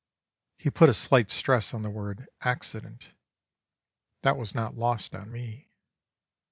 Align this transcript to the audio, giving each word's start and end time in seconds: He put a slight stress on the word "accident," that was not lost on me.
He 0.57 0.71
put 0.71 0.89
a 0.89 0.95
slight 0.95 1.29
stress 1.29 1.75
on 1.75 1.83
the 1.83 1.91
word 1.91 2.27
"accident," 2.41 3.11
that 4.23 4.35
was 4.35 4.55
not 4.55 4.73
lost 4.73 5.13
on 5.13 5.31
me. 5.31 5.69